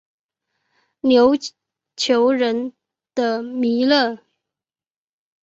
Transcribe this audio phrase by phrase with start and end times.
[1.01, 1.51] 琉
[1.95, 2.73] 球人
[3.13, 4.17] 的弥勒。